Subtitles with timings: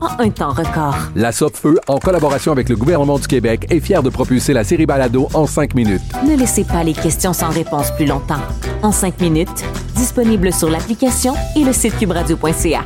[0.00, 0.96] en un temps record.
[1.14, 4.86] La Feu, en collaboration avec le gouvernement du Québec, est fière de propulser la série
[4.86, 6.02] Balado en 5 minutes.
[6.26, 8.40] Ne laissez pas les questions sans réponse plus longtemps.
[8.82, 9.64] En 5 minutes,
[9.94, 12.84] disponible sur l'application et le site cubradio.ca.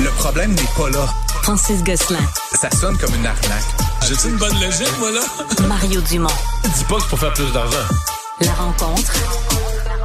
[0.00, 1.06] Le problème n'est pas là.
[1.42, 2.18] Francis Gosselin.
[2.52, 3.64] Ça sonne comme une arnaque.
[4.06, 5.20] J'ai-tu une bonne logique, moi, là?
[5.66, 6.28] Mario Dumont.
[6.76, 7.76] Dis pas que c'est pour faire plus d'argent.
[8.40, 9.12] La rencontre.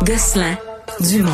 [0.03, 0.55] Gosselin.
[0.99, 1.31] Dumont.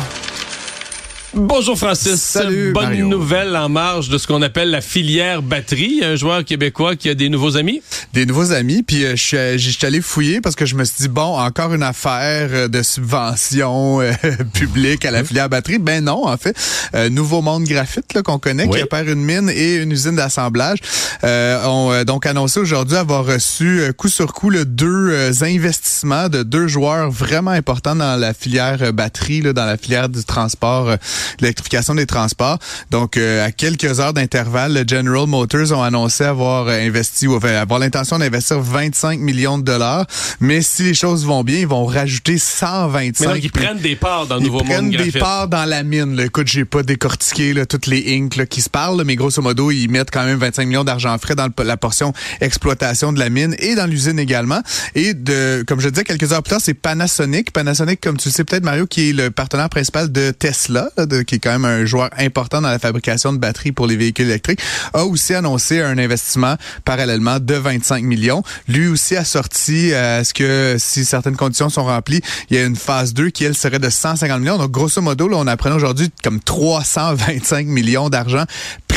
[1.32, 2.20] Bonjour Francis.
[2.20, 3.06] Salut, Bonne Mario.
[3.06, 6.00] nouvelle en marge de ce qu'on appelle la filière batterie.
[6.02, 7.82] Un joueur québécois qui a des nouveaux amis?
[8.12, 10.96] Des nouveaux amis, puis euh, je suis euh, allé fouiller parce que je me suis
[11.02, 14.10] dit, bon, encore une affaire euh, de subvention euh,
[14.54, 15.78] publique à la filière batterie.
[15.78, 16.56] Ben non, en fait.
[16.96, 18.78] Euh, Nouveau Monde Graphite, là, qu'on connaît, Oui.
[18.78, 20.78] qui opère une mine et une usine d'assemblage,
[21.22, 25.30] euh, ont euh, donc annoncé aujourd'hui avoir reçu euh, coup sur coup le deux euh,
[25.42, 30.24] investissements de deux joueurs vraiment importants dans la filière batterie, là, dans la filière du
[30.24, 30.96] transport, euh,
[31.40, 32.58] l'électrification des transports.
[32.90, 37.36] Donc, euh, à quelques heures d'intervalle, le General Motors ont annoncé avoir euh, investi ou
[37.36, 40.06] enfin, avoir l'intention d'investir 25 millions de dollars.
[40.40, 43.26] Mais si les choses vont bien, ils vont rajouter 125.
[43.26, 45.18] Mais donc, ils prennent des parts dans le Ils Nouveau prennent Monde des Graphite.
[45.18, 46.16] parts dans la mine.
[46.16, 46.24] Là.
[46.24, 49.70] Écoute, j'ai pas décortiqué là, toutes les inks là, qui se parlent, mais grosso modo,
[49.70, 53.28] ils mettent quand même 25 millions d'argent frais dans le- la portion exploitation de la
[53.30, 54.60] mine et dans l'usine également.
[54.94, 57.52] Et de, comme je disais quelques heures plus tard, c'est Panasonic.
[57.52, 60.90] Panasonic, comme tu le sais peut-être, Mario, qui est le partenaire principal de Tesla,
[61.22, 64.26] qui est quand même un joueur important dans la fabrication de batteries pour les véhicules
[64.26, 64.60] électriques,
[64.94, 68.42] a aussi annoncé un investissement parallèlement de 25 millions.
[68.68, 72.64] Lui aussi a sorti euh, ce que si certaines conditions sont remplies, il y a
[72.64, 74.58] une phase 2 qui elle serait de 150 millions.
[74.58, 78.44] Donc grosso modo, là, on apprenait aujourd'hui comme 325 millions d'argent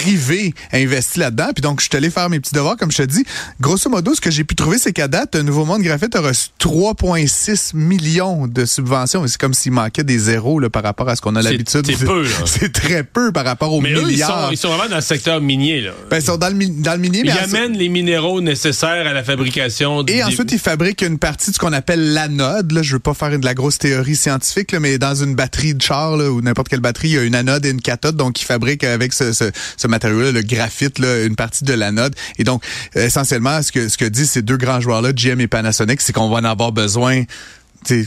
[0.04, 1.50] privé investi là-dedans.
[1.56, 3.24] Puis donc je suis allé faire mes petits devoirs comme je te dis.
[3.62, 6.22] Grosso modo, ce que j'ai pu trouver c'est qu'à date, un Nouveau Monde Graphite a
[6.22, 9.26] reçu 3,6 millions de subventions.
[9.28, 11.86] C'est comme s'il manquait des zéros là, par rapport à ce qu'on a l'habitude.
[11.86, 12.26] c'est peu.
[12.46, 14.46] C'est très peu par rapport aux Mais eux, ils milliards.
[14.48, 15.82] sont, ils sont vraiment dans le secteur minier.
[15.82, 15.92] Là.
[16.10, 17.20] Ben, ils sont dans le, mi- dans le minier.
[17.20, 20.02] Ils mais en- amènent les minéraux nécessaires à la fabrication.
[20.02, 22.72] Et des- ensuite, ils fabriquent une partie de ce qu'on appelle l'anode.
[22.72, 25.74] Là, je veux pas faire de la grosse théorie scientifique, là, mais dans une batterie
[25.74, 28.16] de char là, ou n'importe quelle batterie, il y a une anode et une cathode.
[28.16, 29.46] Donc, ils fabriquent avec ce, ce,
[29.78, 32.16] ce matériau-là, le graphite, là, une partie de l'anode.
[32.38, 32.64] Et donc,
[32.96, 36.14] euh, essentiellement, ce que ce que disent ces deux grands joueurs-là, GM et Panasonic, c'est
[36.14, 37.24] qu'on va en avoir besoin.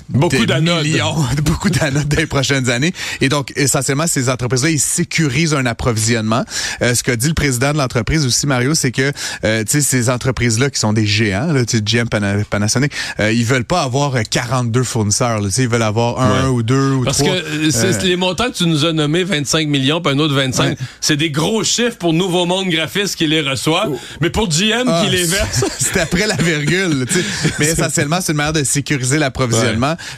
[0.09, 0.87] Beaucoup des d'anodes.
[1.43, 2.93] beaucoup d'anodes dans les prochaines années.
[3.21, 6.45] Et donc, essentiellement, ces entreprises-là, ils sécurisent un approvisionnement.
[6.83, 9.13] Euh, ce qu'a dit le président de l'entreprise aussi, Mario, c'est que
[9.45, 13.83] euh, ces entreprises-là qui sont des géants, là, GM, Pana- Panasonic, euh, ils veulent pas
[13.83, 15.41] avoir euh, 42 fournisseurs.
[15.41, 16.49] Là, ils veulent avoir un Ouais.
[16.49, 17.35] ou deux ou Parce trois.
[17.35, 20.35] que euh, Euh, les montants que tu nous as nommés, 25 millions, puis un autre
[20.35, 20.77] 25, Ouais.
[21.01, 23.89] c'est des gros chiffres pour Nouveau Monde Graphiste qui les reçoit,
[24.21, 25.65] mais pour GM Ah, qui les verse.
[25.79, 27.07] C'est après la virgule.
[27.09, 27.25] tu sais.
[27.59, 29.66] Mais essentiellement, c'est une manière de sécuriser l'approvisionnement.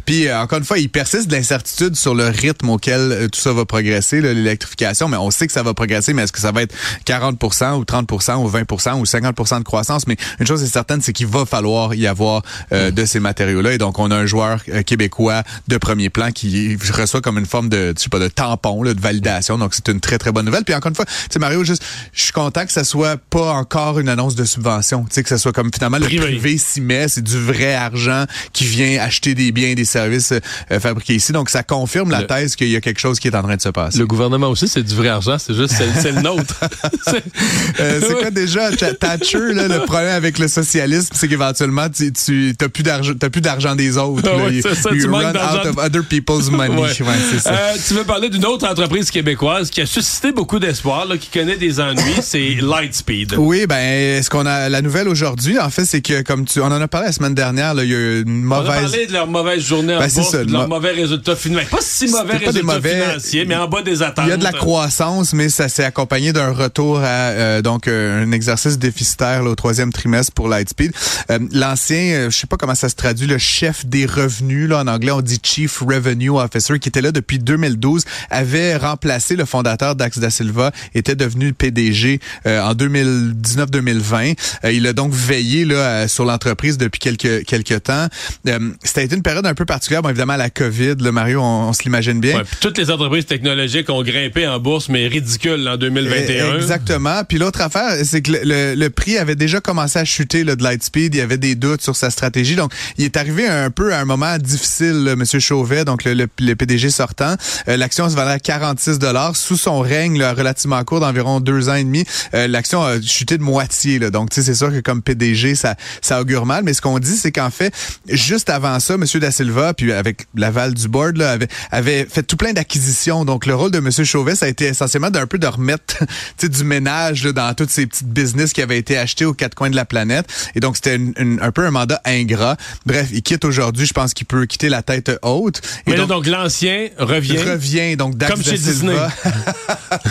[0.05, 3.41] Puis, euh, encore une fois, il persiste de l'incertitude sur le rythme auquel euh, tout
[3.41, 5.09] ça va progresser, l'électrification.
[5.09, 6.75] Mais on sait que ça va progresser, mais est-ce que ça va être
[7.07, 10.07] 40% ou 30% ou 20% ou 50% de croissance?
[10.07, 12.43] Mais une chose est certaine, c'est qu'il va falloir y avoir
[12.73, 13.73] euh, de ces matériaux-là.
[13.73, 17.47] Et donc, on a un joueur euh, québécois de premier plan qui reçoit comme une
[17.47, 19.59] forme de, je sais pas, de tampon, là, de validation.
[19.59, 20.65] Donc, c'est une très, très bonne nouvelle.
[20.65, 23.53] Puis, encore une fois, tu sais, Mario, juste, je suis content que ça soit pas
[23.53, 25.05] encore une annonce de subvention.
[25.05, 26.25] Tu sais, que ça soit comme finalement le Privé.
[26.25, 30.33] privé s'y met, c'est du vrai argent qui vient acheter des biens et des services
[30.33, 31.33] euh, fabriqués ici.
[31.33, 33.63] Donc, ça confirme la thèse qu'il y a quelque chose qui est en train de
[33.63, 33.99] se passer.
[33.99, 36.61] Le gouvernement aussi, c'est du vrai argent, c'est juste, c'est le nôtre.
[37.07, 37.25] C'est-
[37.81, 42.13] Euh, c'est quoi déjà Ch- Thatcher là, le problème avec le socialisme c'est qu'éventuellement tu
[42.13, 45.33] tu plus d'argent t'as plus d'argent des autres Ah ouais, ça, you tu manques run
[45.33, 45.61] d'argent.
[45.61, 46.89] out of other people's money Ouais.
[47.03, 47.53] Ouais, c'est ça.
[47.53, 51.57] Euh, tu veux parler d'une autre entreprise québécoise qui a suscité beaucoup d'espoir, qui connaît
[51.57, 53.35] des ennuis, c'est Lightspeed.
[53.39, 56.67] Oui, ben, ce qu'on a, la nouvelle aujourd'hui, en fait, c'est que, comme tu, on
[56.67, 58.81] en a parlé la semaine dernière, il y a une On a mauvaise.
[58.91, 60.91] parlé de leur leur mauvaise journée en Ben, bourse, ça, de le leurs mo- mauvais
[60.93, 61.69] résultats financiers.
[61.71, 63.17] Pas si mauvais résultats mauvais-
[63.47, 64.25] mais en bas des attentes.
[64.27, 67.89] Il y a de la croissance, mais ça s'est accompagné d'un retour à euh, donc
[67.89, 70.93] euh, un exercice déficitaire là, au troisième trimestre pour Lightspeed.
[71.31, 74.79] Euh, L'ancien, euh, je sais pas comment ça se traduit, le chef des revenus, là
[74.81, 79.45] en anglais on dit Chief Revenue Officer, qui était là depuis 2012, avait remplacé le
[79.45, 84.37] fondateur Dax da Silva, était devenu PDG euh, en 2019-2020.
[84.65, 88.07] Euh, il a donc veillé là euh, sur l'entreprise depuis quelques quelques temps.
[88.47, 91.73] Euh, C'était une période un peu particulière, bon, évidemment la COVID, le Mario, on, on
[91.73, 92.39] se l'imagine bien.
[92.39, 96.55] Ouais, toutes les entreprises technologiques ont grimpé en bourse, mais ridicule en 2021.
[96.55, 97.23] Eh, Exactement.
[97.29, 100.55] Puis l'autre affaire, c'est que le, le- le prix avait déjà commencé à chuter là,
[100.57, 101.15] de Lightspeed.
[101.15, 102.55] Il y avait des doutes sur sa stratégie.
[102.57, 105.25] Donc, il est arrivé un peu à un moment difficile, là, M.
[105.41, 107.35] Chauvet, donc le, le- le PDG sortant.
[107.69, 108.99] Euh, L'action se valait à 46
[109.35, 112.05] Sous son règne là, relativement court, d'environ deux ans et demi,
[112.35, 113.99] euh, l'action a chuté de moitié.
[113.99, 114.11] Là.
[114.11, 116.63] Donc, tu sais, c'est sûr que comme PDG, ça, ça augure mal.
[116.65, 117.73] Mais ce qu'on dit, c'est qu'en fait,
[118.09, 119.21] juste avant ça, M.
[119.21, 123.25] Da Silva, puis avec l'aval du board, là, avait, avait fait tout plein d'acquisitions.
[123.25, 123.91] Donc, le rôle de M.
[124.05, 126.05] Chauvet, ça a été essentiellement d'un peu de remettre
[126.43, 129.71] du ménage là, dans toutes ces petites business qui avaient été achetés aux quatre coins
[129.71, 130.27] de la planète.
[130.55, 130.99] Et donc, c'était
[131.41, 132.57] un peu un mandat ingrat.
[132.87, 133.87] Bref, il quitte aujourd'hui.
[133.87, 135.61] Je pense qu'il peut quitter la tête haute.
[135.87, 137.39] Et Mais là, donc, l'ancien revient.
[137.39, 139.09] revient donc Dax Comme da chez Silva.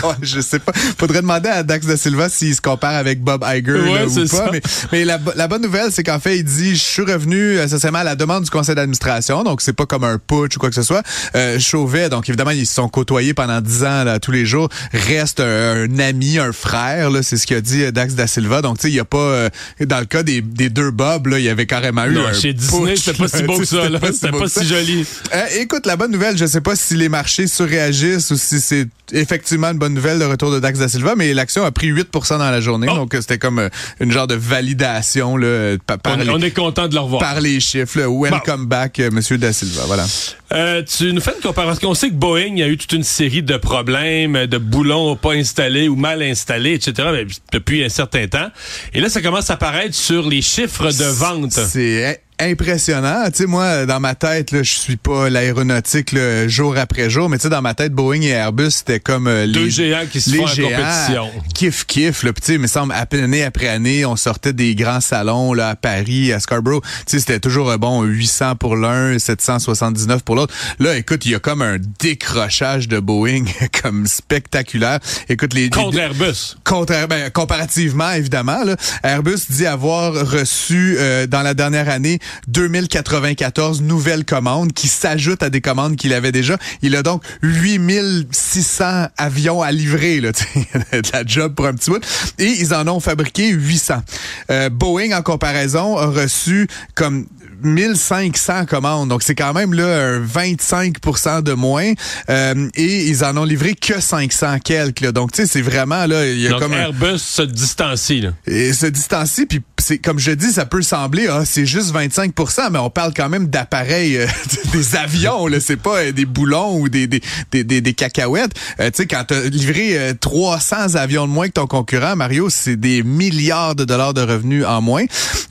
[0.04, 0.72] ouais, je sais pas.
[0.98, 4.14] Faudrait demander à Dax da Silva s'il se compare avec Bob Iger Ouais, là, ou
[4.14, 4.26] pas.
[4.26, 4.48] ça.
[4.52, 4.60] Mais,
[4.92, 7.98] mais la, bo- la bonne nouvelle, c'est qu'en fait, il dit je suis revenu essentiellement
[8.00, 9.44] à la demande du conseil d'administration.
[9.44, 11.02] Donc c'est pas comme un putsch ou quoi que ce soit.
[11.34, 14.68] Euh, Chauvet, donc évidemment ils se sont côtoyés pendant dix ans là, tous les jours.
[14.92, 17.10] Reste un, un ami, un frère.
[17.10, 18.62] là, C'est ce qu'a dit euh, Dax da Silva.
[18.62, 19.48] Donc tu sais, il y a pas euh,
[19.80, 22.32] dans le cas des, des deux Bob, là, il y avait carrément eu Non, un
[22.32, 23.82] chez Disney, c'était pas si beau que ça,
[24.12, 25.04] C'était pas si joli.
[25.34, 28.86] Euh, écoute, la bonne nouvelle, je sais pas si les marchés surréagissent ou si c'est
[29.12, 32.08] effectivement une bonne nouvelle le retour de Dax da Silva, mais l'action a pris 8
[32.30, 32.94] dans la journée, Oh.
[32.96, 33.68] donc euh, c'était comme euh,
[34.00, 37.20] une genre de validation là, pa- par, On, les, on est content de le revoir.
[37.20, 37.98] par les chiffres.
[38.00, 38.06] là.
[38.10, 39.82] Welcome back, euh, Monsieur da Silva.
[39.86, 40.06] Voilà.
[40.52, 41.70] Euh, tu nous fais une comparaison.
[41.70, 45.32] Parce qu'on sait que Boeing a eu toute une série de problèmes, de boulons pas
[45.32, 47.08] installés ou mal installés, etc.
[47.12, 48.50] mais depuis un certain temps.
[48.94, 51.52] Et là, ça commence à apparaître sur les chiffres de vente.
[51.52, 53.24] C'est impressionnant.
[53.26, 57.28] Tu sais, moi, dans ma tête, là, je suis pas l'aéronautique là, jour après jour,
[57.28, 60.04] mais tu sais, dans ma tête, Boeing et Airbus, c'était comme euh, Deux les géants
[60.10, 61.30] qui se les font en géants, compétition.
[61.54, 62.32] Kiff kiff, là.
[62.32, 66.32] Puis, il me semble année après année, on sortait des grands salons là à Paris,
[66.32, 66.82] à Scarborough.
[66.82, 70.54] Tu sais, c'était toujours euh, bon 800 pour l'un, 779 pour l'autre.
[70.78, 73.44] Là, écoute, il y a comme un décrochage de Boeing
[73.82, 74.98] comme spectaculaire.
[75.28, 76.56] Écoute les Contre les- Airbus.
[76.64, 83.82] Contre, ben, comparativement, évidemment, là, Airbus dit avoir reçu euh, dans la dernière année 2094
[83.82, 86.56] nouvelles commandes qui s'ajoutent à des commandes qu'il avait déjà.
[86.82, 91.74] Il a donc 8600 avions à livrer, là, tu sais, de la job pour un
[91.74, 92.02] petit bout.
[92.38, 94.02] Et ils en ont fabriqué 800.
[94.50, 97.26] Euh, Boeing, en comparaison, a reçu comme
[97.62, 99.08] 1500 commandes.
[99.08, 101.92] Donc, c'est quand même là un 25% de moins.
[102.30, 105.00] Euh, et ils en ont livré que 500 quelques.
[105.00, 105.12] là.
[105.12, 108.20] Donc, tu sais, c'est vraiment là, il y a Donc comme un- Airbus se distancie.
[108.20, 108.30] Là.
[108.46, 112.70] et se distancie, puis c'est comme je dis, ça peut sembler, ah, c'est juste 25%
[112.70, 114.26] mais on parle quand même d'appareils, euh,
[114.72, 117.20] des avions, là, c'est pas euh, des boulons ou des des,
[117.52, 118.52] des, des, des cacahuètes.
[118.80, 122.50] Euh, tu sais, quand t'as livré euh, 300 avions de moins que ton concurrent, Mario,
[122.50, 125.04] c'est des milliards de dollars de revenus en moins.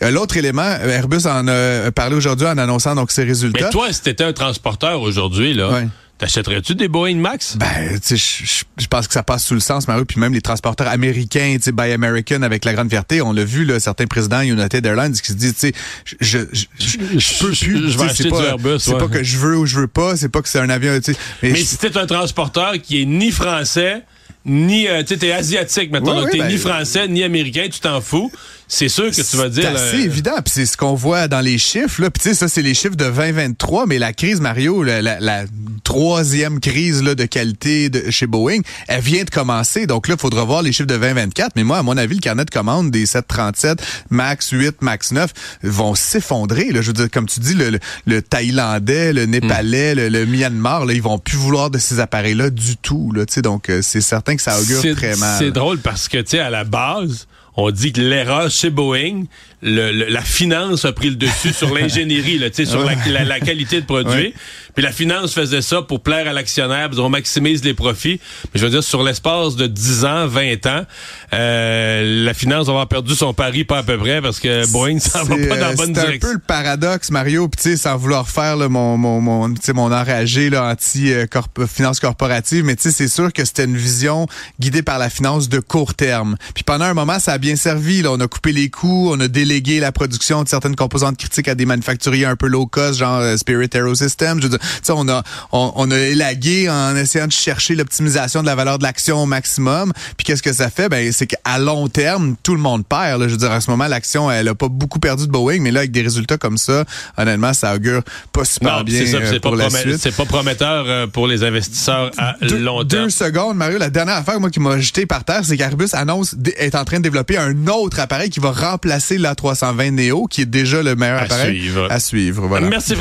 [0.04, 3.66] Euh, L'autre élément, euh, Airbus en a parlé aujourd'hui en annonçant donc ses résultats.
[3.66, 5.88] Mais toi, si t'étais un transporteur aujourd'hui, là, Ouais.
[6.18, 7.58] T'achèterais-tu des Boeing Max?
[7.58, 10.42] Ben, tu sais, je- pense que ça passe sous le sens, Mario, puis même les
[10.42, 14.06] transporteurs américains, tu sais, Buy American avec la grande fierté, on l'a vu, là, certains
[14.08, 15.74] présidents United Airlines qui se disent, tu sais,
[16.22, 18.98] je, je, je, je peux plus, Je vais acheter du pas, Airbus, c'est ouais.
[18.98, 21.12] pas que je veux ou je veux pas, c'est pas que c'est un avion, tu
[21.14, 24.04] sais, mais, Mais si t'es un transporteur qui est ni français,
[24.48, 28.32] ni, euh, tu t'es asiatique, maintenant, t'es ben- ni français, ni américain, tu t'en fous,
[28.70, 29.64] c'est sûr que tu vas dire...
[29.64, 32.02] C'est assez euh, évident, puis c'est ce qu'on voit dans les chiffres.
[32.02, 32.10] Là.
[32.10, 35.20] Puis tu sais, ça, c'est les chiffres de 2023, mais la crise, Mario, la, la-
[35.22, 35.44] la
[35.84, 39.88] troisième crise là, de qualité de, chez Boeing, elle vient de commencer.
[39.88, 41.54] Donc là, il faudra voir les chiffres de 2024.
[41.56, 45.32] Mais moi, à mon avis, le carnet de commande des 737, MAX 8, MAX 9
[45.64, 46.72] vont s'effondrer.
[46.72, 46.82] Là.
[46.82, 50.86] Je veux dire, comme tu dis, le, le- le Thaïlandais, le Népalais, le, le Myanmar,
[50.86, 53.12] là, ils vont plus vouloir de ces appareils-là du tout.
[53.14, 55.38] Là, Tu sais, donc, euh, c'est certain que ça augure C'est- très mal.
[55.38, 59.26] C'est drôle parce que, tu sais, à la base, on dit que l'erreur chez Boeing,
[59.62, 62.94] le- le- la finance a pris le dessus sur l'ingénierie, là, tu sais, sur la,
[63.12, 64.12] la- la qualité de produit.
[64.28, 64.34] Ouais.
[64.76, 68.20] Puis la finance faisait ça pour plaire à l'actionnaire, puis on maximise les profits.
[68.54, 70.86] Mais je veux dire, sur l'espace de 10 ans, 20 ans,
[71.34, 75.00] euh, la finance va avoir perdu son pari pas à peu près parce que Boeing
[75.00, 76.30] s'en va pas dans la euh, bonne c'est un direction.
[76.30, 79.62] peu le paradoxe, Mario, puis tu sais, sans vouloir faire là, mon, mon, mon, tu
[79.64, 83.44] sais, mon enragé là, anti euh, corp- finance corporative, mais tu sais, c'est sûr que
[83.46, 84.28] c'était une vision
[84.60, 86.36] guidée par la finance de court terme.
[86.54, 88.04] Puis pendant un moment, ça a bien servi.
[88.04, 91.18] Là, on a coupé les coûts, on a délaissé déléguer la production de certaines composantes
[91.18, 94.42] critiques à des manufacturiers un peu low cost, genre euh, Spirit Aerosystem.
[94.42, 95.24] Je veux dire, on a,
[95.54, 99.26] on, on a élagué en essayant de chercher l'optimisation de la valeur de l'action au
[99.26, 99.94] maximum.
[100.18, 100.90] Puis qu'est-ce que ça fait?
[100.90, 103.22] Ben, c'est qu'à long terme, tout le monde perd.
[103.22, 103.28] Là.
[103.28, 105.72] Je veux dire, à ce moment, l'action, elle a pas beaucoup perdu de Boeing, mais
[105.72, 106.84] là, avec des résultats comme ça,
[107.18, 108.02] honnêtement, ça augure
[108.34, 109.98] pas super Non, bien c'est ça, euh, c'est pas, pour la suite.
[110.00, 113.06] c'est pas prometteur euh, pour les investisseurs à Deux, long terme.
[113.06, 113.78] deux secondes, Mario.
[113.78, 116.98] La dernière affaire, moi, qui m'a jeté par terre, c'est qu'Airbus annonce est en train
[116.98, 121.20] de développer un autre appareil qui va remplacer l'A320 Neo, qui est déjà le meilleur
[121.20, 121.88] À appareil suivre.
[121.92, 122.48] à suivre.
[122.48, 122.70] Voilà.
[122.70, 122.96] Merci